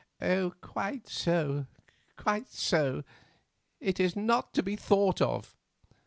[0.61, 1.67] "Quite so,
[2.17, 3.03] quite so;
[3.79, 5.55] it is not to be thought of.